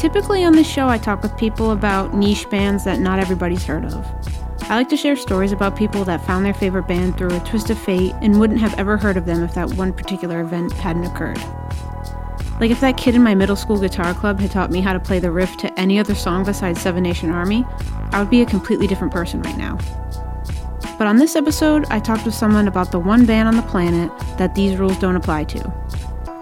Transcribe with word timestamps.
Typically 0.00 0.42
on 0.44 0.54
this 0.54 0.66
show, 0.66 0.88
I 0.88 0.96
talk 0.96 1.22
with 1.22 1.36
people 1.36 1.72
about 1.72 2.14
niche 2.14 2.48
bands 2.48 2.84
that 2.84 3.00
not 3.00 3.18
everybody's 3.18 3.64
heard 3.64 3.84
of. 3.84 4.06
I 4.62 4.76
like 4.76 4.88
to 4.88 4.96
share 4.96 5.14
stories 5.14 5.52
about 5.52 5.76
people 5.76 6.04
that 6.04 6.24
found 6.24 6.46
their 6.46 6.54
favorite 6.54 6.88
band 6.88 7.18
through 7.18 7.36
a 7.36 7.40
twist 7.40 7.68
of 7.68 7.78
fate 7.78 8.14
and 8.22 8.40
wouldn't 8.40 8.60
have 8.60 8.72
ever 8.78 8.96
heard 8.96 9.18
of 9.18 9.26
them 9.26 9.42
if 9.42 9.52
that 9.52 9.74
one 9.74 9.92
particular 9.92 10.40
event 10.40 10.72
hadn't 10.72 11.04
occurred. 11.04 11.36
Like 12.60 12.70
if 12.70 12.80
that 12.80 12.96
kid 12.96 13.14
in 13.14 13.22
my 13.22 13.34
middle 13.34 13.56
school 13.56 13.78
guitar 13.78 14.14
club 14.14 14.40
had 14.40 14.50
taught 14.50 14.70
me 14.70 14.80
how 14.80 14.94
to 14.94 15.00
play 15.00 15.18
the 15.18 15.30
riff 15.30 15.58
to 15.58 15.78
any 15.78 15.98
other 15.98 16.14
song 16.14 16.46
besides 16.46 16.80
Seven 16.80 17.02
Nation 17.02 17.28
Army, 17.28 17.66
I 18.10 18.20
would 18.20 18.30
be 18.30 18.40
a 18.40 18.46
completely 18.46 18.86
different 18.86 19.12
person 19.12 19.42
right 19.42 19.58
now. 19.58 19.76
But 20.96 21.08
on 21.08 21.16
this 21.16 21.36
episode, 21.36 21.84
I 21.90 21.98
talked 21.98 22.24
with 22.24 22.34
someone 22.34 22.68
about 22.68 22.90
the 22.90 22.98
one 22.98 23.26
band 23.26 23.48
on 23.48 23.56
the 23.56 23.62
planet 23.64 24.10
that 24.38 24.54
these 24.54 24.78
rules 24.78 24.98
don't 24.98 25.16
apply 25.16 25.44
to. 25.44 25.79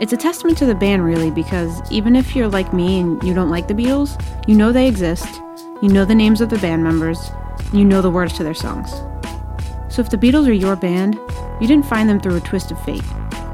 It's 0.01 0.13
a 0.13 0.17
testament 0.17 0.57
to 0.59 0.65
the 0.65 0.77
band, 0.77 1.05
really, 1.05 1.29
because 1.29 1.83
even 1.91 2.15
if 2.15 2.37
you're 2.37 2.47
like 2.47 2.73
me 2.73 3.01
and 3.01 3.21
you 3.25 3.35
don't 3.35 3.51
like 3.51 3.67
the 3.67 3.75
Beatles, 3.75 4.23
you 4.47 4.55
know 4.55 4.71
they 4.71 4.87
exist, 4.87 5.41
you 5.83 5.89
know 5.89 6.05
the 6.05 6.15
names 6.15 6.41
of 6.41 6.51
the 6.51 6.59
band 6.59 6.85
members, 6.85 7.33
you 7.73 7.85
know 7.85 8.01
the 8.01 8.11
words 8.11 8.35
to 8.35 8.45
their 8.45 8.55
songs. 8.55 8.91
So 9.93 10.01
if 10.01 10.09
the 10.09 10.17
Beatles 10.17 10.47
are 10.49 10.53
your 10.53 10.77
band, 10.77 11.17
you 11.61 11.67
didn't 11.67 11.85
find 11.85 12.09
them 12.09 12.21
through 12.21 12.37
a 12.37 12.41
twist 12.41 12.71
of 12.71 12.81
fate. 12.85 13.03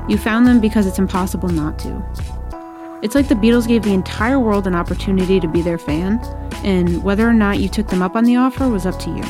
You 0.06 0.18
found 0.18 0.46
them 0.46 0.60
because 0.60 0.86
it's 0.86 0.98
impossible 0.98 1.48
not 1.48 1.78
to. 1.78 2.04
It's 3.00 3.14
like 3.14 3.28
the 3.28 3.34
Beatles 3.34 3.66
gave 3.66 3.82
the 3.82 3.94
entire 3.94 4.38
world 4.38 4.66
an 4.66 4.74
opportunity 4.74 5.40
to 5.40 5.48
be 5.48 5.62
their 5.62 5.78
fan, 5.78 6.20
and 6.62 7.02
whether 7.02 7.26
or 7.26 7.32
not 7.32 7.58
you 7.58 7.70
took 7.70 7.88
them 7.88 8.02
up 8.02 8.16
on 8.16 8.24
the 8.24 8.36
offer 8.36 8.68
was 8.68 8.84
up 8.84 8.98
to 8.98 9.10
you. 9.10 9.24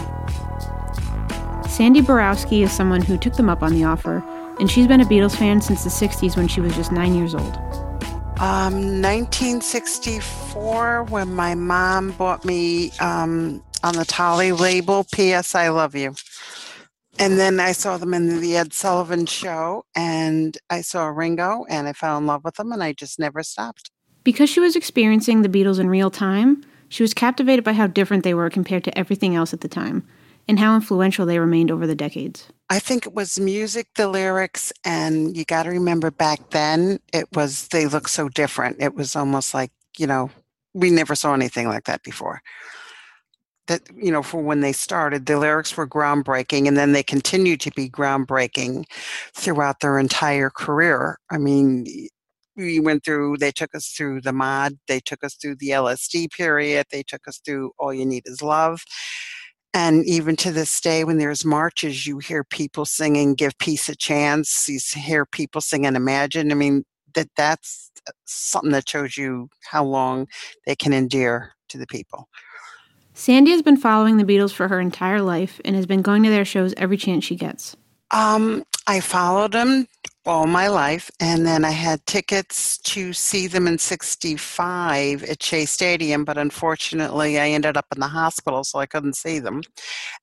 Sandy 1.71 2.01
Borowski 2.01 2.65
is 2.65 2.73
someone 2.73 3.03
who 3.03 3.17
took 3.17 3.35
them 3.35 3.49
up 3.49 3.63
on 3.63 3.73
the 3.73 3.85
offer, 3.85 4.21
and 4.59 4.71
she's 4.71 4.87
been 4.87 5.01
a 5.01 5.05
Beatles 5.05 5.37
fan 5.37 5.61
since 5.61 5.85
the 5.85 5.91
60s 5.91 6.37
when 6.37 6.49
she 6.49 6.61
was 6.61 6.75
just 6.77 6.93
nine 6.93 7.15
years 7.15 7.35
old. 7.35 7.57
Um, 8.39 9.01
1964, 9.01 11.05
when 11.05 11.35
my 11.35 11.55
mom 11.55 12.11
bought 12.13 12.45
me 12.45 12.91
um, 13.01 13.63
on 13.83 13.95
the 13.95 14.05
Tollie 14.05 14.53
label, 14.53 15.07
P.S. 15.13 15.55
I 15.55 15.69
Love 15.69 15.95
You. 15.95 16.15
And 17.19 17.39
then 17.39 17.61
I 17.61 17.73
saw 17.73 17.97
them 17.97 18.13
in 18.13 18.41
the 18.41 18.57
Ed 18.57 18.73
Sullivan 18.73 19.27
show, 19.27 19.85
and 19.95 20.59
I 20.69 20.81
saw 20.81 21.07
Ringo, 21.07 21.65
and 21.69 21.87
I 21.87 21.93
fell 21.93 22.19
in 22.19 22.27
love 22.27 22.45
with 22.45 22.57
them, 22.57 22.73
and 22.73 22.83
I 22.83 22.93
just 22.93 23.21
never 23.21 23.45
stopped. 23.45 23.93
Because 24.25 24.51
she 24.51 24.59
was 24.59 24.75
experiencing 24.75 25.43
the 25.43 25.49
Beatles 25.49 25.79
in 25.79 25.89
real 25.89 26.11
time, 26.11 26.65
she 26.89 27.05
was 27.05 27.15
captivated 27.15 27.65
by 27.65 27.73
how 27.73 27.87
different 27.87 28.25
they 28.25 28.35
were 28.35 28.51
compared 28.51 28.83
to 28.85 28.99
everything 28.99 29.37
else 29.37 29.53
at 29.53 29.61
the 29.61 29.69
time 29.69 30.05
and 30.49 30.59
how 30.59 30.75
influential 30.75 31.27
they 31.27 31.39
remained 31.39 31.71
over 31.71 31.87
the 31.87 31.95
decades? 31.95 32.49
I 32.71 32.79
think 32.79 33.07
it 33.07 33.15
was 33.15 33.39
music, 33.39 33.89
the 33.97 34.09
lyrics, 34.09 34.73
and 34.85 35.37
you 35.37 35.45
got 35.45 35.65
to 35.65 35.71
remember 35.71 36.11
back 36.11 36.51
then 36.51 36.99
it 37.13 37.27
was 37.35 37.69
they 37.69 37.87
looked 37.87 38.11
so 38.11 38.29
different. 38.29 38.81
It 38.81 38.95
was 38.95 39.15
almost 39.15 39.55
like 39.55 39.71
you 39.99 40.07
know 40.07 40.31
we 40.73 40.91
never 40.91 41.15
saw 41.15 41.35
anything 41.35 41.69
like 41.69 41.85
that 41.85 42.03
before. 42.03 42.41
That 43.67 43.83
you 43.97 44.11
know 44.11 44.23
for 44.23 44.43
when 44.43 44.61
they 44.61 44.73
started, 44.73 45.27
the 45.27 45.39
lyrics 45.39 45.77
were 45.77 45.87
groundbreaking, 45.87 46.67
and 46.67 46.77
then 46.77 46.93
they 46.93 47.03
continued 47.03 47.61
to 47.61 47.71
be 47.73 47.89
groundbreaking 47.89 48.85
throughout 49.35 49.81
their 49.81 49.99
entire 49.99 50.51
career. 50.51 51.19
I 51.31 51.39
mean, 51.39 51.87
we 52.57 52.81
went 52.81 53.05
through 53.05 53.37
they 53.39 53.53
took 53.53 53.75
us 53.75 53.89
through 53.89 54.21
the 54.21 54.33
mod 54.33 54.79
they 54.87 55.01
took 55.01 55.25
us 55.25 55.35
through 55.35 55.57
the 55.57 55.71
lsd 55.71 56.31
period 56.31 56.87
they 56.91 57.03
took 57.03 57.27
us 57.27 57.41
through 57.45 57.73
all 57.79 57.93
you 57.93 58.07
need 58.07 58.23
is 58.27 58.43
love 58.43 58.81
and 59.75 60.07
even 60.07 60.37
to 60.37 60.53
this 60.53 60.81
day, 60.81 61.03
when 61.03 61.19
there's 61.19 61.45
marches, 61.45 62.07
you 62.07 62.19
hear 62.19 62.45
people 62.45 62.87
singing 62.87 63.35
"Give 63.35 63.57
Peace 63.59 63.89
a 63.89 63.97
Chance." 63.97 64.69
You 64.69 64.79
hear 65.01 65.27
people 65.27 65.61
singing 65.61 65.97
"Imagine." 65.97 66.53
I 66.53 66.55
mean, 66.55 66.85
that 67.15 67.29
that's 67.37 67.91
uh, 68.09 68.13
something 68.25 68.71
that 68.71 68.89
shows 68.89 69.19
you 69.19 69.49
how 69.65 69.85
long 69.85 70.29
they 70.65 70.77
can 70.77 70.93
endear 70.93 71.53
to 71.69 71.79
the 71.79 71.87
people. 71.87 72.29
Sandy 73.15 73.51
has 73.51 73.63
been 73.63 73.77
following 73.77 74.17
the 74.17 74.25
Beatles 74.25 74.53
for 74.53 74.69
her 74.69 74.81
entire 74.81 75.23
life 75.23 75.61
and 75.65 75.77
has 75.77 75.87
been 75.87 76.03
going 76.03 76.23
to 76.23 76.31
their 76.31 76.45
shows 76.45 76.73
every 76.77 76.97
chance 76.97 77.25
she 77.25 77.37
gets. 77.37 77.77
Um, 78.11 78.65
I 78.87 79.01
followed 79.01 79.53
them 79.53 79.89
all 80.27 80.47
my 80.47 80.69
life. 80.69 81.11
And 81.21 81.47
then 81.47 81.65
I 81.65 81.71
had 81.71 82.05
tickets 82.07 82.79
to 82.79 83.13
see 83.13 83.47
them 83.47 83.67
in 83.67 83.79
65 83.79 85.23
at 85.25 85.43
Shea 85.43 85.67
Stadium, 85.67 86.25
but 86.25 86.39
unfortunately 86.39 87.39
I 87.39 87.49
ended 87.51 87.77
up 87.77 87.87
in 87.95 88.01
the 88.01 88.09
hospital, 88.09 88.65
so 88.65 88.79
I 88.79 88.87
couldn't 88.87 89.17
see 89.17 89.39
them. 89.39 89.63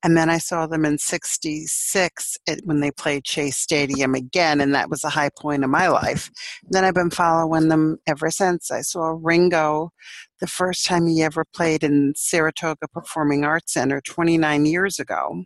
And 0.03 0.17
then 0.17 0.29
I 0.29 0.39
saw 0.39 0.67
them 0.67 0.85
in 0.85 0.97
66 0.97 2.37
when 2.63 2.79
they 2.79 2.91
played 2.91 3.27
Shea 3.27 3.51
Stadium 3.51 4.15
again, 4.15 4.61
and 4.61 4.73
that 4.73 4.89
was 4.89 5.03
a 5.03 5.09
high 5.09 5.29
point 5.39 5.63
of 5.63 5.69
my 5.69 5.87
life. 5.87 6.31
And 6.63 6.73
then 6.73 6.83
I've 6.83 6.95
been 6.95 7.11
following 7.11 7.67
them 7.67 7.97
ever 8.07 8.31
since. 8.31 8.71
I 8.71 8.81
saw 8.81 9.17
Ringo 9.21 9.91
the 10.39 10.47
first 10.47 10.85
time 10.85 11.05
he 11.05 11.21
ever 11.21 11.45
played 11.53 11.83
in 11.83 12.13
Saratoga 12.15 12.87
Performing 12.87 13.45
Arts 13.45 13.73
Center 13.73 14.01
29 14.01 14.65
years 14.65 14.99
ago. 14.99 15.43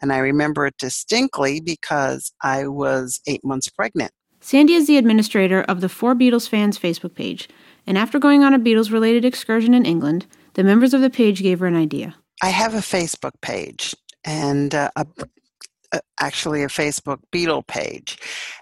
And 0.00 0.12
I 0.12 0.18
remember 0.18 0.66
it 0.66 0.76
distinctly 0.78 1.60
because 1.60 2.32
I 2.42 2.66
was 2.68 3.20
eight 3.26 3.44
months 3.44 3.68
pregnant. 3.68 4.12
Sandy 4.40 4.74
is 4.74 4.86
the 4.86 4.96
administrator 4.96 5.62
of 5.62 5.80
the 5.80 5.88
Four 5.88 6.14
Beatles 6.14 6.48
Fans 6.48 6.78
Facebook 6.78 7.14
page, 7.14 7.48
and 7.86 7.98
after 7.98 8.18
going 8.18 8.44
on 8.44 8.54
a 8.54 8.58
Beatles 8.58 8.92
related 8.92 9.24
excursion 9.24 9.74
in 9.74 9.84
England, 9.84 10.26
the 10.54 10.62
members 10.62 10.94
of 10.94 11.00
the 11.00 11.10
page 11.10 11.42
gave 11.42 11.58
her 11.60 11.66
an 11.66 11.76
idea. 11.76 12.14
I 12.42 12.50
have 12.50 12.74
a 12.74 12.78
Facebook 12.78 13.32
page 13.40 13.94
and 14.24 14.74
uh, 14.74 14.90
a, 14.94 15.06
a, 15.92 16.00
actually 16.20 16.62
a 16.62 16.68
Facebook 16.68 17.18
Beatle 17.32 17.66
page, 17.66 18.18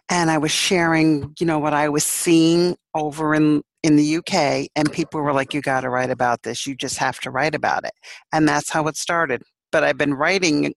and 0.08 0.30
I 0.30 0.38
was 0.38 0.52
sharing, 0.52 1.34
you 1.38 1.46
know, 1.46 1.58
what 1.58 1.74
I 1.74 1.88
was 1.88 2.04
seeing 2.04 2.76
over 2.94 3.34
in 3.34 3.62
in 3.82 3.96
the 3.96 4.16
UK, 4.16 4.68
and 4.74 4.90
people 4.90 5.20
were 5.20 5.32
like, 5.32 5.52
"You 5.52 5.60
got 5.60 5.82
to 5.82 5.90
write 5.90 6.10
about 6.10 6.44
this. 6.44 6.66
You 6.66 6.74
just 6.74 6.96
have 6.98 7.20
to 7.20 7.30
write 7.30 7.54
about 7.54 7.84
it," 7.84 7.92
and 8.32 8.48
that's 8.48 8.70
how 8.70 8.86
it 8.86 8.96
started. 8.96 9.42
But 9.70 9.84
I've 9.84 9.98
been 9.98 10.14
writing 10.14 10.72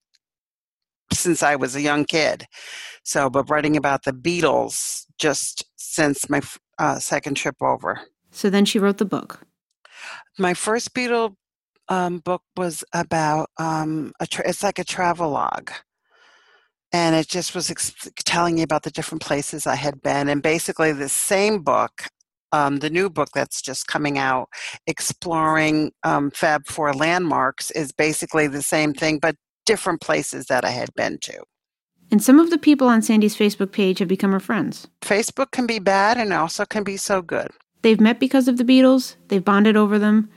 since 1.12 1.42
I 1.42 1.56
was 1.56 1.74
a 1.74 1.80
young 1.80 2.04
kid. 2.04 2.46
So, 3.02 3.30
but 3.30 3.48
writing 3.48 3.76
about 3.76 4.04
the 4.04 4.12
Beatles 4.12 5.04
just 5.18 5.64
since 5.76 6.28
my 6.28 6.40
uh, 6.78 6.98
second 6.98 7.34
trip 7.34 7.56
over. 7.60 8.00
So 8.30 8.50
then 8.50 8.64
she 8.64 8.78
wrote 8.78 8.98
the 8.98 9.04
book. 9.04 9.40
My 10.38 10.54
first 10.54 10.94
Beatle 10.94 11.34
um, 11.88 12.18
book 12.18 12.42
was 12.56 12.84
about 12.92 13.50
um, 13.58 14.12
a 14.20 14.26
tra- 14.26 14.48
it's 14.48 14.62
like 14.62 14.78
a 14.78 14.84
travel 14.84 15.30
log, 15.30 15.72
and 16.92 17.16
it 17.16 17.28
just 17.28 17.54
was 17.54 17.70
ex- 17.70 18.10
telling 18.24 18.56
me 18.56 18.62
about 18.62 18.82
the 18.82 18.90
different 18.90 19.22
places 19.22 19.66
I 19.66 19.74
had 19.74 20.02
been. 20.02 20.28
And 20.28 20.42
basically, 20.42 20.92
the 20.92 21.08
same 21.08 21.62
book, 21.62 22.04
um, 22.52 22.78
the 22.78 22.90
new 22.90 23.10
book 23.10 23.30
that's 23.34 23.62
just 23.62 23.86
coming 23.86 24.18
out, 24.18 24.48
exploring 24.86 25.92
um, 26.04 26.30
Fab 26.30 26.66
Four 26.66 26.92
landmarks, 26.92 27.70
is 27.72 27.90
basically 27.90 28.46
the 28.46 28.62
same 28.62 28.92
thing, 28.92 29.18
but 29.18 29.34
different 29.68 30.00
places 30.00 30.46
that 30.46 30.64
I 30.64 30.70
had 30.70 30.94
been 30.94 31.18
to. 31.18 31.42
And 32.10 32.22
some 32.22 32.40
of 32.40 32.48
the 32.48 32.56
people 32.56 32.88
on 32.88 33.02
Sandy's 33.02 33.36
Facebook 33.36 33.70
page 33.70 33.98
have 33.98 34.08
become 34.08 34.32
her 34.32 34.40
friends. 34.40 34.88
Facebook 35.02 35.50
can 35.50 35.66
be 35.66 35.78
bad 35.78 36.16
and 36.16 36.32
also 36.32 36.64
can 36.64 36.82
be 36.82 36.96
so 36.96 37.20
good. 37.20 37.48
They've 37.82 38.00
met 38.00 38.18
because 38.18 38.48
of 38.48 38.56
the 38.56 38.64
Beatles, 38.64 39.16
they've 39.28 39.44
bonded 39.44 39.76
over 39.76 39.98
them, 39.98 40.30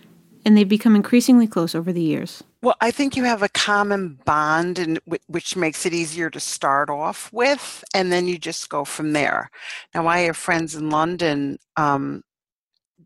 and 0.45 0.57
they've 0.57 0.67
become 0.67 0.97
increasingly 0.97 1.47
close 1.47 1.73
over 1.73 1.93
the 1.93 2.01
years. 2.01 2.43
Well, 2.61 2.75
I 2.81 2.91
think 2.91 3.15
you 3.15 3.23
have 3.23 3.41
a 3.41 3.49
common 3.49 4.19
bond, 4.25 4.77
and 4.77 4.99
which 5.27 5.55
makes 5.55 5.85
it 5.85 5.93
easier 5.93 6.29
to 6.29 6.39
start 6.39 6.89
off 6.89 7.31
with, 7.31 7.83
and 7.95 8.11
then 8.11 8.27
you 8.27 8.37
just 8.37 8.69
go 8.69 8.83
from 8.83 9.13
there. 9.13 9.49
Now, 9.95 10.07
I 10.07 10.19
have 10.19 10.37
friends 10.37 10.75
in 10.75 10.89
London 10.89 11.57
um, 11.77 12.21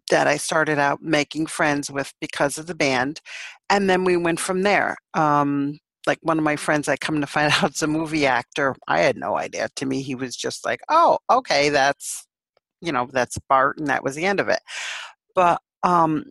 that 0.10 0.28
I 0.28 0.38
started 0.38 0.80
out 0.80 1.02
making 1.02 1.46
friends 1.46 1.92
with 1.92 2.12
because 2.20 2.58
of 2.58 2.66
the 2.66 2.76
band, 2.76 3.22
and 3.70 3.90
then 3.90 4.04
we 4.04 4.18
went 4.18 4.40
from 4.40 4.64
there. 4.64 4.98
Um, 5.14 5.80
like 6.08 6.20
one 6.22 6.38
of 6.38 6.44
my 6.44 6.56
friends 6.56 6.88
I 6.88 6.98
come 6.98 7.22
to 7.22 7.28
find 7.28 7.52
out 7.62 7.72
is 7.72 7.82
a 7.82 7.88
movie 7.88 8.26
actor. 8.26 8.76
I 8.88 9.00
had 9.00 9.18
no 9.18 9.38
idea. 9.38 9.70
To 9.76 9.86
me, 9.86 10.02
he 10.02 10.16
was 10.16 10.36
just 10.36 10.66
like, 10.66 10.82
oh, 10.90 11.20
okay, 11.30 11.70
that's, 11.70 12.26
you 12.82 12.92
know, 12.92 13.08
that's 13.12 13.38
Bart, 13.50 13.78
and 13.78 13.88
that 13.88 14.04
was 14.04 14.16
the 14.16 14.26
end 14.26 14.40
of 14.40 14.50
it. 14.50 14.60
But 15.34 15.62
um, 15.84 16.26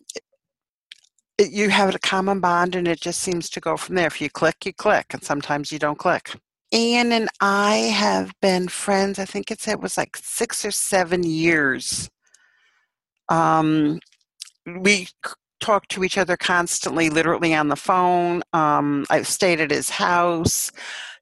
it, 1.39 1.53
you 1.53 1.71
have 1.71 1.95
a 1.95 1.99
common 1.99 2.41
bond, 2.41 2.75
and 2.75 2.89
it 2.89 3.01
just 3.01 3.21
seems 3.21 3.51
to 3.51 3.61
go 3.61 3.77
from 3.77 3.95
there. 3.97 4.07
If 4.07 4.21
you 4.21 4.31
click, 4.31 4.65
you 4.65 4.73
click, 4.73 5.07
and 5.13 5.23
sometimes 5.23 5.73
you 5.73 5.79
don't 5.79 5.99
click. 5.99 6.35
Anne 6.73 7.13
and 7.13 7.29
I 7.41 7.77
have 7.77 8.33
been 8.43 8.69
friends. 8.69 9.19
I 9.19 9.25
think 9.25 9.51
it's 9.51 9.69
it 9.69 9.81
was 9.81 9.97
like 9.97 10.17
six 10.17 10.65
or 10.65 10.73
seven 10.73 11.23
years. 11.23 12.11
Um, 13.29 14.01
we 14.67 15.09
talk 15.65 15.89
to 15.89 16.05
each 16.05 16.19
other 16.19 16.37
constantly, 16.37 17.09
literally 17.09 17.55
on 17.55 17.69
the 17.69 17.77
phone. 17.77 18.43
Um, 18.53 19.07
I've 19.09 19.27
stayed 19.27 19.61
at 19.61 19.71
his 19.71 19.89
house. 19.89 20.71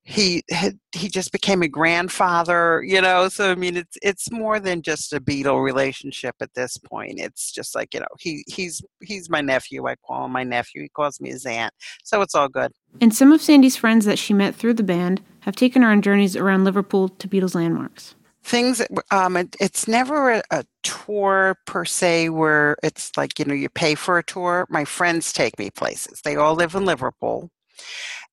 He 0.05 0.43
had, 0.51 0.81
he 0.97 1.09
just 1.09 1.31
became 1.31 1.63
a 1.63 1.69
grandfather, 1.69 2.83
you 2.85 3.01
know. 3.01 3.29
So 3.29 3.53
I 3.53 3.55
mean, 3.55 3.77
it's 3.77 3.97
it's 4.03 4.33
more 4.33 4.59
than 4.59 4.83
just 4.83 5.13
a 5.13 5.21
Beatle 5.21 5.63
relationship 5.63 6.35
at 6.41 6.55
this 6.55 6.77
point. 6.77 7.21
It's 7.21 7.53
just 7.53 7.77
like 7.77 7.95
you 7.95 8.01
know, 8.01 8.07
he 8.19 8.43
he's 8.49 8.83
he's 9.01 9.31
my 9.31 9.41
nephew. 9.41 9.87
I 9.87 9.95
call 10.05 10.25
him 10.25 10.33
my 10.33 10.43
nephew. 10.43 10.83
He 10.83 10.89
calls 10.89 11.21
me 11.21 11.31
his 11.31 11.47
aunt. 11.47 11.73
So 12.03 12.21
it's 12.21 12.35
all 12.35 12.49
good. 12.49 12.73
And 13.01 13.15
some 13.15 13.31
of 13.31 13.41
Sandy's 13.41 13.77
friends 13.77 14.05
that 14.07 14.19
she 14.19 14.35
met 14.35 14.57
through 14.57 14.75
the 14.75 14.83
band 14.83 15.23
have 15.43 15.55
taken 15.55 15.83
her 15.83 15.91
on 15.91 16.03
journeys 16.03 16.35
around 16.35 16.65
Liverpool 16.65 17.09
to 17.09 17.29
Beatles 17.29 17.55
landmarks. 17.55 18.17
Things 18.45 18.83
um 19.11 19.37
it, 19.37 19.57
it's 19.61 19.87
never 19.87 20.31
a, 20.33 20.43
a, 20.51 20.65
tour 20.83 21.57
per 21.65 21.85
se 21.85 22.29
where 22.29 22.77
it's 22.83 23.17
like 23.17 23.39
you 23.39 23.45
know 23.45 23.55
you 23.55 23.69
pay 23.69 23.95
for 23.95 24.19
a 24.19 24.25
tour. 24.25 24.67
My 24.69 24.85
friends 24.85 25.33
take 25.33 25.59
me 25.59 25.71
places. 25.71 26.21
They 26.23 26.37
all 26.37 26.55
live 26.55 26.75
in 26.75 26.85
liverpool 26.85 27.51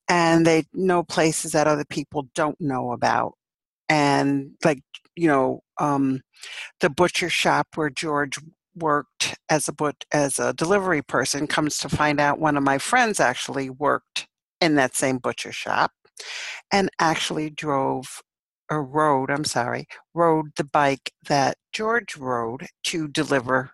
and 0.08 0.46
they 0.46 0.66
know 0.74 1.04
places 1.04 1.52
that 1.54 1.68
other 1.68 1.86
people 1.86 2.28
don't 2.36 2.60
know 2.60 2.92
about. 2.92 3.34
And 3.88 4.52
like 4.66 4.82
you 5.16 5.28
know 5.28 5.62
um 5.80 6.22
the 6.80 6.90
butcher 6.90 7.30
shop 7.30 7.68
where 7.76 7.90
george 7.90 8.40
worked 8.76 9.36
as 9.50 9.68
a 9.68 9.74
but 9.74 10.06
as 10.12 10.40
a 10.40 10.54
delivery 10.54 11.02
person 11.02 11.48
comes 11.48 11.78
to 11.78 11.90
find 11.90 12.20
out 12.20 12.40
one 12.40 12.56
of 12.56 12.64
my 12.64 12.78
friends 12.78 13.20
actually 13.20 13.70
worked 13.70 14.28
in 14.62 14.76
that 14.76 14.96
same 14.96 15.18
butcher 15.18 15.52
shop 15.52 15.92
and 16.72 16.90
actually 17.00 17.50
drove 17.50 18.22
or 18.70 18.84
rode, 18.84 19.30
I'm 19.30 19.46
sorry, 19.46 19.88
rode 20.14 20.56
the 20.56 20.64
bike 20.64 21.12
that 21.28 21.58
George 21.72 22.18
rode 22.18 22.68
to 22.86 23.08
deliver 23.08 23.72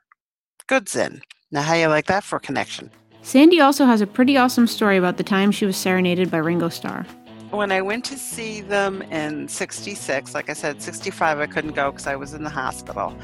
goods 0.67 0.95
in. 0.95 1.21
Now, 1.51 1.61
how 1.61 1.75
you 1.75 1.87
like 1.87 2.07
that 2.07 2.23
for 2.23 2.37
a 2.37 2.39
connection? 2.39 2.91
Sandy 3.21 3.59
also 3.59 3.85
has 3.85 4.01
a 4.01 4.07
pretty 4.07 4.37
awesome 4.37 4.67
story 4.67 4.97
about 4.97 5.17
the 5.17 5.23
time 5.23 5.51
she 5.51 5.65
was 5.65 5.77
serenaded 5.77 6.29
by 6.29 6.37
Ringo 6.37 6.69
Starr. 6.69 7.05
When 7.51 7.71
I 7.71 7.81
went 7.81 8.03
to 8.05 8.17
see 8.17 8.61
them 8.61 9.01
in 9.03 9.47
66, 9.47 10.33
like 10.33 10.49
I 10.49 10.53
said, 10.53 10.81
65 10.81 11.39
I 11.39 11.45
couldn't 11.47 11.71
go 11.71 11.91
because 11.91 12.07
I 12.07 12.15
was 12.15 12.33
in 12.33 12.43
the 12.43 12.49
hospital. 12.49 13.15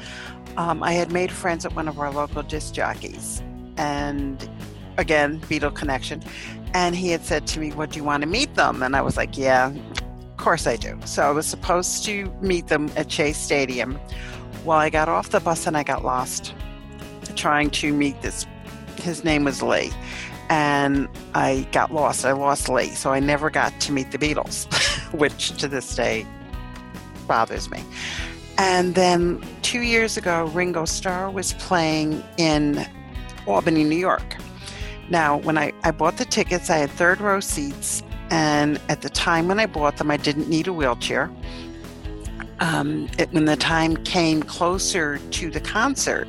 Um, 0.56 0.82
I 0.82 0.92
had 0.92 1.12
made 1.12 1.30
friends 1.30 1.64
at 1.64 1.74
one 1.74 1.88
of 1.88 1.98
our 1.98 2.10
local 2.10 2.42
disc 2.42 2.74
jockeys. 2.74 3.42
And 3.76 4.48
again, 4.96 5.40
Beatle 5.42 5.74
connection. 5.74 6.22
And 6.74 6.96
he 6.96 7.10
had 7.10 7.24
said 7.24 7.46
to 7.48 7.60
me, 7.60 7.70
What 7.72 7.90
do 7.90 7.98
you 7.98 8.04
want 8.04 8.22
to 8.22 8.28
meet 8.28 8.54
them? 8.54 8.82
And 8.82 8.96
I 8.96 9.02
was 9.02 9.16
like, 9.16 9.36
Yeah, 9.36 9.72
course 10.42 10.66
I 10.66 10.74
do. 10.74 10.98
So 11.04 11.22
I 11.22 11.30
was 11.30 11.46
supposed 11.46 12.04
to 12.06 12.26
meet 12.40 12.66
them 12.66 12.90
at 12.96 13.10
Shea 13.10 13.32
Stadium. 13.32 13.98
Well, 14.64 14.76
I 14.76 14.90
got 14.90 15.08
off 15.08 15.30
the 15.30 15.38
bus 15.38 15.68
and 15.68 15.76
I 15.76 15.84
got 15.84 16.04
lost 16.04 16.52
trying 17.36 17.70
to 17.70 17.92
meet 17.92 18.20
this. 18.22 18.44
His 18.96 19.22
name 19.22 19.44
was 19.44 19.62
Lee. 19.62 19.92
And 20.50 21.08
I 21.34 21.66
got 21.70 21.94
lost. 21.94 22.24
I 22.24 22.32
lost 22.32 22.68
Lee. 22.68 22.88
So 22.88 23.12
I 23.12 23.20
never 23.20 23.50
got 23.50 23.80
to 23.82 23.92
meet 23.92 24.10
the 24.10 24.18
Beatles, 24.18 24.66
which 25.18 25.52
to 25.58 25.68
this 25.68 25.94
day 25.94 26.26
bothers 27.28 27.70
me. 27.70 27.82
And 28.58 28.96
then 28.96 29.42
two 29.62 29.82
years 29.82 30.16
ago, 30.16 30.46
Ringo 30.46 30.84
Starr 30.84 31.30
was 31.30 31.52
playing 31.54 32.22
in 32.36 32.84
Albany, 33.46 33.84
New 33.84 33.96
York. 33.96 34.36
Now, 35.08 35.36
when 35.38 35.56
I, 35.56 35.72
I 35.84 35.92
bought 35.92 36.16
the 36.16 36.24
tickets, 36.24 36.68
I 36.68 36.78
had 36.78 36.90
third 36.90 37.20
row 37.20 37.38
seats 37.38 38.02
and 38.32 38.80
at 38.88 39.02
the 39.02 39.10
time 39.10 39.46
when 39.46 39.60
I 39.60 39.66
bought 39.66 39.98
them, 39.98 40.10
I 40.10 40.16
didn't 40.16 40.48
need 40.48 40.66
a 40.66 40.72
wheelchair. 40.72 41.30
Um, 42.60 43.10
it, 43.18 43.30
when 43.32 43.44
the 43.44 43.56
time 43.56 43.94
came 44.04 44.42
closer 44.42 45.18
to 45.18 45.50
the 45.50 45.60
concert, 45.60 46.26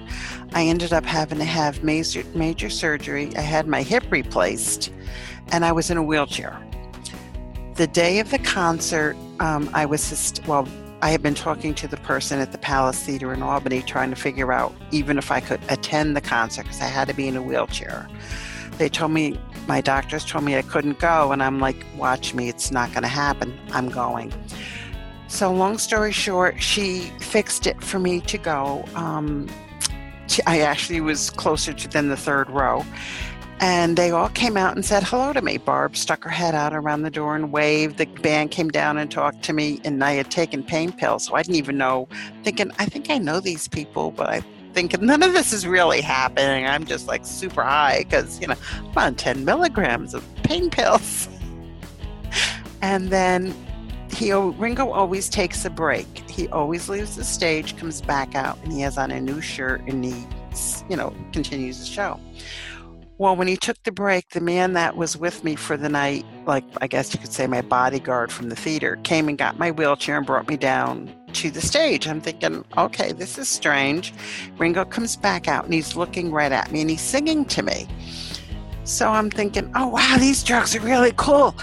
I 0.52 0.66
ended 0.66 0.92
up 0.92 1.06
having 1.06 1.38
to 1.38 1.46
have 1.46 1.82
major, 1.82 2.26
major 2.36 2.70
surgery. 2.70 3.34
I 3.38 3.42
had 3.42 3.68
my 3.68 3.84
hip 3.84 4.04
replaced, 4.10 4.92
and 5.54 5.64
I 5.64 5.72
was 5.72 5.90
in 5.90 5.96
a 5.96 6.04
wheelchair. 6.04 6.62
The 7.76 7.88
day 7.88 8.20
of 8.20 8.32
the 8.32 8.40
concert, 8.40 9.16
um, 9.40 9.70
I 9.74 9.86
was 9.86 10.10
just, 10.10 10.46
well, 10.46 10.68
I 11.02 11.10
had 11.10 11.24
been 11.24 11.36
talking 11.36 11.74
to 11.76 11.88
the 11.88 11.98
person 11.98 12.40
at 12.40 12.52
the 12.52 12.58
Palace 12.58 13.02
Theater 13.02 13.34
in 13.34 13.42
Albany, 13.42 13.82
trying 13.82 14.10
to 14.10 14.18
figure 14.18 14.52
out 14.52 14.76
even 14.92 15.18
if 15.18 15.32
I 15.32 15.40
could 15.40 15.62
attend 15.70 16.18
the 16.18 16.22
concert 16.22 16.64
because 16.64 16.82
I 16.82 16.88
had 16.88 17.08
to 17.08 17.14
be 17.14 17.30
in 17.30 17.38
a 17.38 17.42
wheelchair. 17.42 18.10
They 18.78 18.90
told 18.90 19.12
me 19.12 19.40
my 19.68 19.81
doctors 19.81 20.25
told 20.25 20.44
me 20.44 20.56
I 20.57 20.62
couldn't 20.62 21.00
go, 21.00 21.31
and 21.31 21.42
I'm 21.42 21.60
like, 21.60 21.86
watch 21.98 22.33
me, 22.33 22.50
it's 22.50 22.71
not 22.71 22.89
going 22.92 23.04
to 23.04 23.10
happen. 23.10 23.57
I'm 23.71 23.89
going. 23.89 24.33
So, 25.27 25.51
long 25.51 25.77
story 25.77 26.12
short, 26.12 26.62
she 26.62 27.12
fixed 27.19 27.65
it 27.65 27.83
for 27.83 28.00
me 28.00 28.21
to 28.21 28.38
go. 28.38 28.86
Um, 28.95 29.50
I 30.45 30.62
actually 30.62 31.01
was 31.01 31.30
closer 31.30 31.74
to 31.74 31.88
than 31.88 32.10
the 32.10 32.18
third 32.18 32.50
row. 32.50 32.86
And 33.60 33.98
they 33.98 34.12
all 34.12 34.30
came 34.30 34.57
out 34.57 34.75
and 34.75 34.83
said 34.83 35.04
hello 35.04 35.31
to 35.31 35.42
me. 35.42 35.57
Barb 35.57 35.95
stuck 35.95 36.24
her 36.24 36.30
head 36.30 36.54
out 36.54 36.74
around 36.74 37.04
the 37.04 37.10
door 37.10 37.36
and 37.36 37.51
waved. 37.51 37.98
The 37.98 38.06
band 38.06 38.51
came 38.51 38.69
down 38.69 38.98
and 38.98 39.10
talked 39.10 39.44
to 39.44 39.54
me, 39.54 39.80
and 39.86 40.04
I 40.04 40.13
had 40.13 40.30
taken 40.30 40.63
pain 40.63 40.92
pills, 40.92 41.25
so 41.25 41.36
I 41.36 41.44
didn't 41.44 41.56
even 41.56 41.77
know. 41.77 42.07
Thinking, 42.44 42.71
I 42.77 42.86
think 42.86 43.10
I 43.10 43.18
know 43.19 43.39
these 43.39 43.68
people, 43.68 44.12
but 44.12 44.30
I 44.30 44.44
thinking 44.74 45.06
none 45.06 45.24
of 45.24 45.34
this 45.34 45.54
is 45.54 45.66
really 45.68 46.02
happening. 46.02 46.66
I'm 46.66 46.86
just 46.86 47.08
like 47.08 47.25
super 47.25 47.64
high 47.64 48.00
because, 48.00 48.40
you 48.42 48.48
know, 48.48 48.56
I'm 48.80 48.98
on 48.98 49.16
10 49.16 49.46
milligrams 49.46 50.14
of 50.14 50.24
pain 50.44 50.70
pills. 50.70 51.30
and 52.81 53.10
then 53.10 53.54
he 54.14 54.31
Ringo 54.31 54.92
always 54.92 55.30
takes 55.30 55.66
a 55.66 55.70
break. 55.70 56.08
He 56.30 56.48
always 56.50 56.90
leaves 56.90 57.16
the 57.16 57.24
stage, 57.24 57.78
comes 57.78 58.02
back 58.02 58.36
out, 58.36 58.58
and 58.64 58.72
he 58.72 58.81
has 58.81 58.98
on 58.98 59.12
a 59.12 59.20
new 59.20 59.42
shirt 59.42 59.81
and 59.88 60.04
he, 60.04 60.25
you 60.90 60.96
know, 60.96 61.14
continues 61.31 61.80
the 61.80 61.86
show. 61.86 62.20
Well, 63.19 63.36
when 63.36 63.48
he 63.48 63.57
took 63.57 63.81
the 63.83 63.92
break, 63.92 64.30
the 64.30 64.42
man 64.42 64.74
that 64.74 64.98
was 64.98 65.15
with 65.15 65.44
me 65.44 65.56
for 65.56 65.77
the 65.77 65.88
night, 65.88 66.25
like 66.48 66.63
I 66.81 66.88
guess 66.88 67.13
you 67.13 67.19
could 67.19 67.31
say 67.31 67.45
my 67.45 67.62
bodyguard 67.62 68.31
from 68.31 68.50
the 68.50 68.56
theater, 68.56 69.00
came 69.04 69.30
and 69.30 69.38
got 69.38 69.60
my 69.60 69.69
wheelchair 69.69 70.18
and 70.18 70.25
brought 70.25 70.48
me 70.48 70.57
down 70.57 71.13
to 71.33 71.51
the 71.51 71.62
stage. 71.62 72.07
I'm 72.07 72.21
thinking, 72.21 72.65
okay, 72.75 73.12
this 73.12 73.38
is 73.38 73.48
strange. 73.48 74.13
Ringo 74.57 74.83
comes 74.83 75.15
back 75.15 75.48
out 75.48 75.65
and 75.65 75.74
he's 75.75 75.95
looking 75.95 76.31
right 76.31 76.51
at 76.51 76.71
me 76.71 76.81
and 76.81 76.89
he's 76.89 77.01
singing 77.01 77.45
to 77.45 77.62
me. 77.62 77.88
So 78.83 79.10
I'm 79.10 79.30
thinking, 79.30 79.71
oh, 79.75 79.89
wow, 79.89 80.18
these 80.19 80.44
drugs 80.44 80.75
are 80.75 80.81
really 80.81 81.13
cool. 81.15 81.56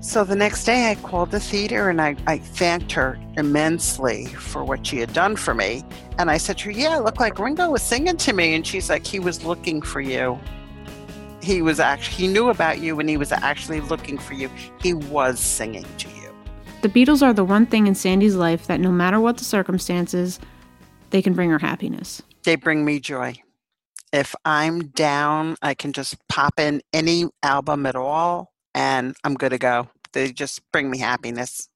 So 0.00 0.24
the 0.24 0.34
next 0.34 0.64
day 0.64 0.90
I 0.90 0.94
called 0.94 1.30
the 1.30 1.40
theater 1.40 1.90
and 1.90 2.00
I, 2.00 2.16
I 2.26 2.38
thanked 2.38 2.90
her 2.92 3.20
immensely 3.36 4.26
for 4.26 4.64
what 4.64 4.86
she 4.86 4.96
had 4.96 5.12
done 5.12 5.36
for 5.36 5.54
me. 5.54 5.84
And 6.18 6.30
I 6.30 6.38
said 6.38 6.56
to 6.58 6.64
her, 6.64 6.70
Yeah, 6.70 6.96
it 6.96 7.04
looked 7.04 7.20
like 7.20 7.38
Ringo 7.38 7.70
was 7.70 7.82
singing 7.82 8.16
to 8.16 8.32
me. 8.32 8.54
And 8.54 8.66
she's 8.66 8.88
like, 8.88 9.06
He 9.06 9.18
was 9.18 9.44
looking 9.44 9.82
for 9.82 10.00
you. 10.00 10.40
He 11.42 11.62
was 11.62 11.80
actually, 11.80 12.26
he 12.26 12.32
knew 12.32 12.50
about 12.50 12.80
you 12.80 13.00
and 13.00 13.08
he 13.08 13.16
was 13.16 13.32
actually 13.32 13.80
looking 13.80 14.18
for 14.18 14.34
you. 14.34 14.50
He 14.80 14.94
was 14.94 15.40
singing 15.40 15.86
to 15.98 16.08
you. 16.10 16.34
The 16.82 16.88
Beatles 16.88 17.22
are 17.22 17.32
the 17.32 17.44
one 17.44 17.66
thing 17.66 17.86
in 17.86 17.94
Sandy's 17.94 18.36
life 18.36 18.66
that 18.66 18.80
no 18.80 18.90
matter 18.90 19.20
what 19.20 19.38
the 19.38 19.44
circumstances, 19.44 20.40
they 21.10 21.22
can 21.22 21.34
bring 21.34 21.50
her 21.50 21.58
happiness. 21.58 22.22
They 22.44 22.56
bring 22.56 22.84
me 22.84 23.00
joy. 23.00 23.34
If 24.12 24.34
I'm 24.44 24.88
down, 24.88 25.56
I 25.62 25.74
can 25.74 25.92
just 25.92 26.16
pop 26.28 26.58
in 26.58 26.82
any 26.92 27.26
album 27.42 27.86
at 27.86 27.96
all 27.96 28.52
and 28.74 29.14
I'm 29.24 29.34
good 29.34 29.50
to 29.50 29.58
go. 29.58 29.88
They 30.12 30.32
just 30.32 30.60
bring 30.72 30.90
me 30.90 30.98
happiness, 30.98 31.68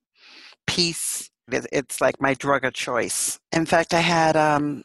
peace. 0.66 1.30
It's 1.48 2.00
like 2.00 2.20
my 2.20 2.34
drug 2.34 2.64
of 2.64 2.72
choice. 2.72 3.38
In 3.52 3.66
fact, 3.66 3.94
I 3.94 4.00
had 4.00 4.36
um, 4.36 4.82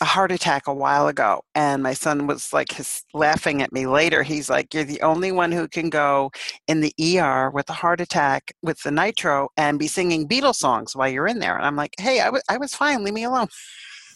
a 0.00 0.04
heart 0.04 0.30
attack 0.30 0.66
a 0.66 0.74
while 0.74 1.08
ago 1.08 1.42
and 1.54 1.82
my 1.82 1.94
son 1.94 2.26
was 2.26 2.52
like 2.52 2.72
his, 2.72 3.02
laughing 3.14 3.62
at 3.62 3.72
me 3.72 3.86
later. 3.86 4.22
He's 4.22 4.50
like 4.50 4.74
you're 4.74 4.84
the 4.84 5.00
only 5.02 5.32
one 5.32 5.52
who 5.52 5.68
can 5.68 5.90
go 5.90 6.30
in 6.68 6.80
the 6.80 6.92
er 7.18 7.50
with 7.50 7.68
a 7.70 7.74
heart 7.74 8.00
attack 8.00 8.52
with 8.62 8.82
the 8.82 8.90
nitro 8.90 9.48
and 9.56 9.78
be 9.78 9.86
singing 9.86 10.28
beatles 10.28 10.56
songs 10.56 10.94
while 10.94 11.08
you're 11.08 11.26
in 11.26 11.38
there. 11.38 11.56
And 11.56 11.64
i'm 11.64 11.76
like 11.76 11.94
hey 11.98 12.20
I, 12.20 12.26
w- 12.26 12.42
I 12.48 12.58
was 12.58 12.74
fine. 12.74 13.04
Leave 13.04 13.14
me 13.14 13.24
alone. 13.24 13.48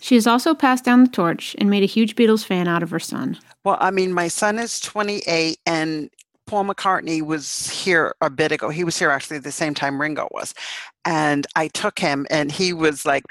She 0.01 0.15
has 0.15 0.27
also 0.27 0.55
passed 0.55 0.85
down 0.85 1.05
the 1.05 1.11
torch 1.11 1.55
and 1.59 1.69
made 1.69 1.83
a 1.83 1.87
huge 1.87 2.15
beatles 2.15 2.45
fan 2.45 2.69
out 2.69 2.83
of 2.83 2.91
her 2.91 3.01
son. 3.01 3.39
Well 3.65 3.79
i 3.81 3.91
mean 3.91 4.13
my 4.13 4.29
son 4.29 4.59
is 4.59 4.81
28 4.81 5.59
and 5.67 6.11
Paul 6.47 6.65
McCartney 6.65 7.23
was 7.23 7.71
here 7.71 8.13
a 8.21 8.29
bit 8.29 8.51
ago. 8.51 8.71
He 8.71 8.83
was 8.83 8.99
here 8.99 9.11
actually 9.11 9.37
at 9.37 9.45
the 9.45 9.53
same 9.53 9.73
time 9.73 10.01
Ringo 10.01 10.27
was. 10.33 10.53
And 11.05 11.47
I 11.55 11.69
took 11.69 12.01
him, 12.01 12.27
and 12.29 12.51
he 12.51 12.73
was 12.73 13.07
like 13.07 13.23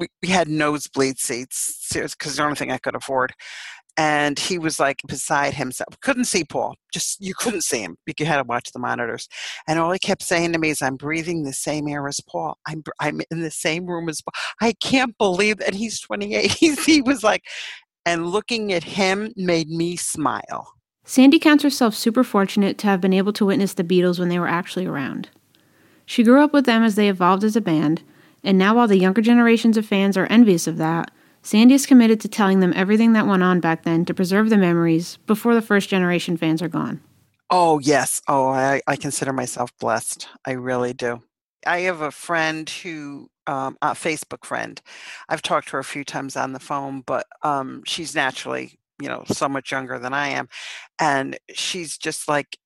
we, 0.00 0.08
we 0.22 0.28
had 0.28 0.48
nosebleed 0.48 1.18
seats 1.20 1.88
because 1.92 2.36
the 2.36 2.42
only 2.42 2.56
thing 2.56 2.72
I 2.72 2.78
could 2.78 2.96
afford. 2.96 3.32
And 3.96 4.38
he 4.38 4.58
was 4.58 4.80
like 4.80 5.02
beside 5.06 5.52
himself. 5.52 6.00
Couldn't 6.00 6.24
see 6.24 6.42
Paul. 6.42 6.74
Just 6.92 7.20
you 7.20 7.34
couldn't 7.34 7.64
see 7.64 7.80
him. 7.80 7.96
Because 8.06 8.24
you 8.24 8.30
had 8.30 8.38
to 8.38 8.44
watch 8.44 8.70
the 8.72 8.78
monitors. 8.78 9.28
And 9.68 9.78
all 9.78 9.92
he 9.92 9.98
kept 9.98 10.22
saying 10.22 10.52
to 10.52 10.58
me 10.58 10.70
is, 10.70 10.80
"I'm 10.80 10.96
breathing 10.96 11.42
the 11.42 11.52
same 11.52 11.86
air 11.86 12.08
as 12.08 12.20
Paul. 12.20 12.56
I'm 12.66 12.82
I'm 12.98 13.20
in 13.30 13.40
the 13.40 13.50
same 13.50 13.86
room 13.86 14.08
as 14.08 14.22
Paul. 14.22 14.32
I 14.62 14.72
can't 14.82 15.16
believe 15.18 15.58
that 15.58 15.74
he's 15.74 16.00
28." 16.00 16.50
he 16.86 17.02
was 17.02 17.22
like, 17.22 17.42
and 18.06 18.28
looking 18.28 18.72
at 18.72 18.84
him 18.84 19.32
made 19.36 19.68
me 19.68 19.96
smile. 19.96 20.72
Sandy 21.04 21.38
counts 21.38 21.64
herself 21.64 21.94
super 21.94 22.24
fortunate 22.24 22.78
to 22.78 22.86
have 22.86 23.00
been 23.00 23.12
able 23.12 23.32
to 23.34 23.44
witness 23.44 23.74
the 23.74 23.84
Beatles 23.84 24.18
when 24.18 24.28
they 24.28 24.38
were 24.38 24.48
actually 24.48 24.86
around. 24.86 25.28
She 26.06 26.22
grew 26.22 26.42
up 26.42 26.52
with 26.52 26.66
them 26.66 26.82
as 26.82 26.94
they 26.94 27.08
evolved 27.08 27.44
as 27.44 27.56
a 27.56 27.60
band, 27.60 28.02
and 28.42 28.58
now, 28.58 28.74
while 28.74 28.88
the 28.88 28.98
younger 28.98 29.20
generations 29.20 29.76
of 29.76 29.86
fans 29.86 30.16
are 30.16 30.26
envious 30.26 30.66
of 30.66 30.76
that, 30.78 31.10
Sandy 31.42 31.74
is 31.74 31.86
committed 31.86 32.20
to 32.20 32.28
telling 32.28 32.60
them 32.60 32.72
everything 32.76 33.12
that 33.14 33.26
went 33.26 33.42
on 33.42 33.60
back 33.60 33.84
then 33.84 34.04
to 34.04 34.14
preserve 34.14 34.50
the 34.50 34.56
memories 34.56 35.18
before 35.26 35.54
the 35.54 35.62
first 35.62 35.88
generation 35.88 36.36
fans 36.36 36.60
are 36.60 36.68
gone. 36.68 37.00
Oh, 37.50 37.78
yes. 37.80 38.22
Oh, 38.28 38.48
I, 38.48 38.80
I 38.86 38.96
consider 38.96 39.32
myself 39.32 39.76
blessed. 39.78 40.28
I 40.46 40.52
really 40.52 40.92
do. 40.92 41.22
I 41.66 41.80
have 41.80 42.00
a 42.00 42.10
friend 42.10 42.68
who, 42.68 43.30
um, 43.46 43.76
a 43.82 43.88
Facebook 43.88 44.44
friend. 44.44 44.80
I've 45.28 45.42
talked 45.42 45.68
to 45.68 45.72
her 45.72 45.78
a 45.80 45.84
few 45.84 46.04
times 46.04 46.36
on 46.36 46.52
the 46.52 46.60
phone, 46.60 47.02
but 47.02 47.26
um, 47.42 47.82
she's 47.84 48.14
naturally, 48.14 48.78
you 49.00 49.08
know, 49.08 49.24
so 49.26 49.48
much 49.48 49.72
younger 49.72 49.98
than 49.98 50.14
I 50.14 50.28
am. 50.28 50.48
And 50.98 51.38
she's 51.52 51.98
just 51.98 52.28
like, 52.28 52.58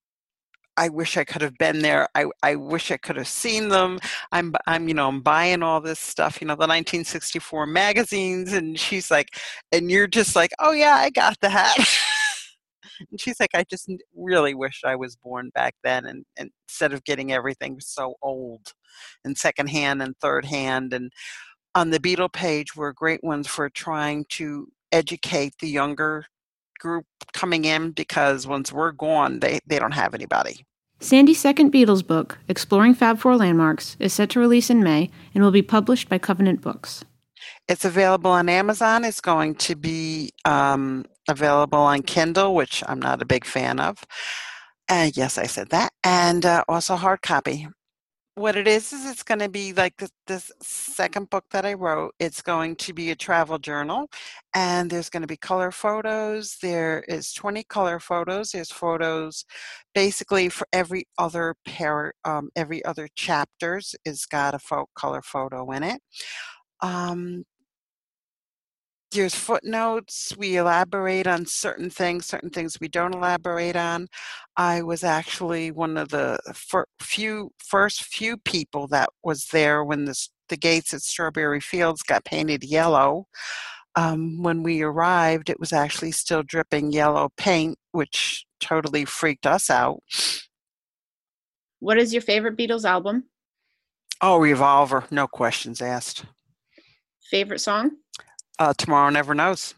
I 0.77 0.89
wish 0.89 1.17
I 1.17 1.25
could 1.25 1.43
have 1.43 1.57
been 1.59 1.81
there. 1.81 2.09
I, 2.15 2.27
I 2.43 2.57
wish 2.57 2.91
I 2.91 2.97
could 2.97 3.17
have 3.17 3.29
seen 3.29 3.69
them. 3.69 3.99
I'm, 4.33 4.55
I'm, 4.67 4.89
you 4.89 4.95
know, 4.95 5.09
I'm 5.09 5.21
buying 5.21 5.63
all 5.63 5.81
this 5.81 6.01
stuff, 6.01 6.41
you 6.41 6.47
know, 6.47 6.55
the 6.55 6.67
1964 6.67 7.67
magazines. 7.67 8.53
And 8.53 8.79
she's 8.79 9.11
like, 9.11 9.29
and 9.73 9.91
you're 9.91 10.07
just 10.07 10.35
like, 10.35 10.51
oh 10.59 10.73
yeah, 10.73 10.95
I 10.95 11.11
got 11.11 11.39
that. 11.41 11.77
and 13.11 13.21
she's 13.21 13.39
like, 13.39 13.51
I 13.55 13.65
just 13.65 13.89
really 14.17 14.55
wish 14.55 14.83
I 14.85 14.97
was 14.97 15.17
born 15.17 15.51
back 15.55 15.75
then. 15.85 16.07
And, 16.07 16.25
and 16.37 16.51
instead 16.69 16.93
of 16.93 17.05
getting 17.05 17.33
everything 17.33 17.79
so 17.81 18.15
old 18.23 18.73
and 19.25 19.37
secondhand 19.37 20.03
and 20.03 20.17
third 20.21 20.45
hand. 20.45 20.93
And 20.93 21.13
on 21.75 21.91
the 21.91 22.01
Beatle 22.01 22.33
page 22.33 22.77
were 22.77 22.93
great 22.93 23.23
ones 23.23 23.47
for 23.47 23.69
trying 23.69 24.25
to 24.31 24.69
educate 24.93 25.55
the 25.61 25.69
younger 25.69 26.25
group 26.85 27.07
coming 27.33 27.65
in 27.65 27.91
because 27.93 28.47
once 28.47 28.71
we're 28.71 28.93
gone, 28.93 29.41
they, 29.41 29.59
they 29.67 29.79
don't 29.79 29.93
have 29.93 30.15
anybody. 30.15 30.65
Sandy's 31.01 31.41
second 31.41 31.73
Beatles 31.73 32.07
book, 32.07 32.39
Exploring 32.49 32.95
Fab 32.95 33.19
Four 33.19 33.37
Landmarks, 33.37 33.97
is 33.99 34.13
set 34.13 34.31
to 34.31 34.41
release 34.41 34.71
in 34.71 34.83
May 34.83 35.11
and 35.35 35.43
will 35.43 35.51
be 35.51 35.63
published 35.63 36.09
by 36.09 36.19
Covenant 36.19 36.61
Books. 36.61 37.05
It's 37.69 37.85
available 37.85 38.31
on 38.31 38.49
Amazon. 38.49 39.05
It's 39.05 39.21
going 39.21 39.55
to 39.57 39.75
be 39.75 40.31
um, 40.45 41.05
available 41.29 41.79
on 41.79 42.03
Kindle, 42.03 42.55
which 42.55 42.83
I'm 42.87 43.01
not 43.01 43.23
a 43.23 43.27
big 43.27 43.45
fan 43.45 43.81
of. 43.81 44.05
Uh, 44.89 45.11
yes, 45.15 45.39
I 45.39 45.47
said 45.47 45.71
that. 45.71 45.91
And 46.05 46.45
uh, 46.45 46.65
also 46.69 46.97
hard 46.97 47.23
copy 47.23 47.67
what 48.37 48.57
it 48.57 48.67
is 48.67 48.93
is 48.93 49.07
it's 49.07 49.23
going 49.23 49.39
to 49.39 49.49
be 49.49 49.73
like 49.73 49.97
this, 49.97 50.11
this, 50.27 50.51
second 50.61 51.31
book 51.31 51.45
that 51.51 51.65
I 51.65 51.75
wrote. 51.75 52.15
It's 52.19 52.43
going 52.43 52.77
to 52.77 52.93
be 52.93 53.11
a 53.11 53.17
travel 53.17 53.59
journal, 53.59 54.09
and 54.55 54.91
there's 54.91 55.11
going 55.11 55.23
to 55.23 55.29
be 55.29 55.37
color 55.37 55.71
photos. 55.71 56.57
There 56.61 57.05
is 57.09 57.33
20 57.33 57.63
color 57.65 58.01
photos. 58.01 58.51
There's 58.51 58.73
photos, 58.73 59.45
basically 59.95 60.49
for 60.49 60.67
every 60.73 61.07
other 61.19 61.55
pair, 61.67 62.15
um, 62.25 62.51
every 62.57 62.85
other 62.85 63.09
chapters 63.15 63.95
is 64.05 64.27
got 64.27 64.55
a 64.55 64.59
fo- 64.59 64.89
color 64.97 65.23
photo 65.23 65.71
in 65.71 65.83
it. 65.85 66.01
Um, 66.83 67.45
there's 69.15 69.35
footnotes. 69.35 70.35
We 70.37 70.57
elaborate 70.57 71.27
on 71.27 71.47
certain 71.47 71.89
things, 71.89 72.27
certain 72.27 72.51
things 72.51 72.79
we 72.81 72.89
don't 72.89 73.15
elaborate 73.15 73.77
on. 73.77 74.09
I 74.57 74.83
was 74.83 75.03
actually 75.03 75.71
one 75.71 75.97
of 75.97 76.11
the 76.11 76.39
fir- 76.55 76.87
few 77.01 77.51
first 77.59 78.05
few 78.05 78.37
people 78.37 78.87
that 78.89 79.11
was 79.23 79.47
there 79.47 79.85
when 79.85 80.05
the 80.05 80.29
the 80.49 80.57
gates 80.57 80.93
at 80.93 81.01
Strawberry 81.01 81.61
Fields 81.61 82.03
got 82.03 82.25
painted 82.25 82.65
yellow. 82.65 83.27
Um, 83.97 84.43
when 84.43 84.63
we 84.63 84.83
arrived, 84.83 85.49
it 85.49 85.61
was 85.61 85.73
actually 85.73 86.13
still 86.13 86.43
dripping 86.43 86.93
yellow 86.93 87.31
paint, 87.37 87.79
which 87.93 88.45
totally 88.61 89.05
freaked 89.05 89.47
us 89.47 89.71
out. 89.71 90.03
What 91.79 91.99
is 91.99 92.13
your 92.13 92.23
favorite 92.23 92.57
Beatles 92.57 92.85
album? 92.85 93.25
Oh, 94.21 94.39
Revolver, 94.39 95.05
no 95.11 95.27
questions 95.27 95.81
asked. 95.81 96.25
Favorite 97.31 97.61
song? 97.61 97.93
Uh, 98.59 98.73
Tomorrow 98.77 99.11
Never 99.11 99.35
Knows. 99.35 99.75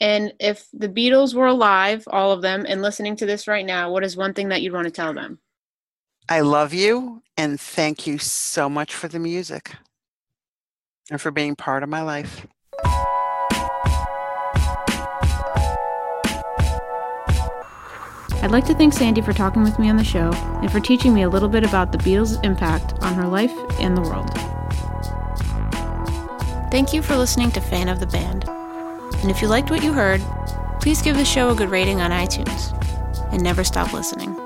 And 0.00 0.32
if 0.40 0.66
the 0.72 0.88
Beatles 0.88 1.32
were 1.32 1.46
alive, 1.46 2.04
all 2.08 2.32
of 2.32 2.42
them, 2.42 2.66
and 2.68 2.82
listening 2.82 3.14
to 3.16 3.26
this 3.26 3.46
right 3.46 3.64
now, 3.64 3.90
what 3.90 4.02
is 4.02 4.16
one 4.16 4.34
thing 4.34 4.48
that 4.48 4.60
you'd 4.60 4.72
want 4.72 4.86
to 4.86 4.90
tell 4.90 5.14
them? 5.14 5.38
I 6.28 6.40
love 6.40 6.72
you 6.72 7.22
and 7.36 7.60
thank 7.60 8.06
you 8.06 8.18
so 8.18 8.68
much 8.68 8.94
for 8.94 9.08
the 9.08 9.18
music 9.18 9.76
and 11.10 11.20
for 11.20 11.30
being 11.30 11.54
part 11.54 11.82
of 11.82 11.88
my 11.88 12.02
life. 12.02 12.46
I'd 18.42 18.50
like 18.50 18.66
to 18.66 18.74
thank 18.74 18.92
Sandy 18.92 19.20
for 19.20 19.32
talking 19.32 19.62
with 19.62 19.78
me 19.78 19.88
on 19.88 19.96
the 19.96 20.04
show 20.04 20.32
and 20.32 20.72
for 20.72 20.80
teaching 20.80 21.14
me 21.14 21.22
a 21.22 21.28
little 21.28 21.48
bit 21.48 21.62
about 21.62 21.92
the 21.92 21.98
Beatles' 21.98 22.42
impact 22.44 22.94
on 23.00 23.14
her 23.14 23.28
life 23.28 23.52
and 23.78 23.96
the 23.96 24.02
world. 24.02 24.30
Thank 26.72 26.94
you 26.94 27.02
for 27.02 27.18
listening 27.18 27.50
to 27.50 27.60
Fan 27.60 27.90
of 27.90 28.00
the 28.00 28.06
Band. 28.06 28.48
And 28.48 29.30
if 29.30 29.42
you 29.42 29.48
liked 29.48 29.70
what 29.70 29.84
you 29.84 29.92
heard, 29.92 30.22
please 30.80 31.02
give 31.02 31.18
the 31.18 31.24
show 31.26 31.50
a 31.50 31.54
good 31.54 31.68
rating 31.68 32.00
on 32.00 32.12
iTunes 32.12 32.72
and 33.30 33.42
never 33.42 33.62
stop 33.62 33.92
listening. 33.92 34.41